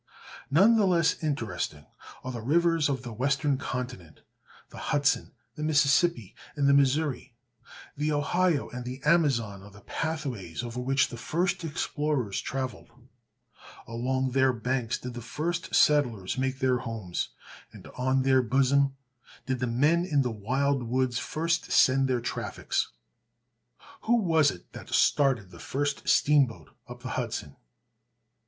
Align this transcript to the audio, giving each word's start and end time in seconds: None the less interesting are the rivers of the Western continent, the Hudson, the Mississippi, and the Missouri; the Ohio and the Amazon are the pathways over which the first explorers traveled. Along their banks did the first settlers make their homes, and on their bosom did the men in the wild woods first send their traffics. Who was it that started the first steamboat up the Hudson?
None 0.49 0.77
the 0.77 0.87
less 0.87 1.21
interesting 1.23 1.85
are 2.23 2.31
the 2.31 2.41
rivers 2.41 2.89
of 2.89 3.03
the 3.03 3.13
Western 3.13 3.59
continent, 3.59 4.21
the 4.71 4.79
Hudson, 4.89 5.33
the 5.53 5.61
Mississippi, 5.61 6.33
and 6.55 6.67
the 6.67 6.73
Missouri; 6.73 7.35
the 7.95 8.11
Ohio 8.11 8.67
and 8.71 8.83
the 8.83 8.99
Amazon 9.05 9.61
are 9.61 9.69
the 9.69 9.81
pathways 9.81 10.63
over 10.63 10.79
which 10.79 11.09
the 11.09 11.17
first 11.17 11.63
explorers 11.63 12.41
traveled. 12.41 12.89
Along 13.87 14.31
their 14.31 14.51
banks 14.51 14.97
did 14.97 15.13
the 15.13 15.21
first 15.21 15.75
settlers 15.75 16.35
make 16.35 16.57
their 16.57 16.79
homes, 16.79 17.29
and 17.71 17.85
on 17.95 18.23
their 18.23 18.41
bosom 18.41 18.95
did 19.45 19.59
the 19.59 19.67
men 19.67 20.03
in 20.03 20.23
the 20.23 20.31
wild 20.31 20.81
woods 20.81 21.19
first 21.19 21.71
send 21.71 22.07
their 22.07 22.21
traffics. 22.21 22.87
Who 24.05 24.15
was 24.15 24.49
it 24.49 24.73
that 24.73 24.89
started 24.89 25.51
the 25.51 25.59
first 25.59 26.09
steamboat 26.09 26.71
up 26.89 27.03
the 27.03 27.09
Hudson? 27.09 27.55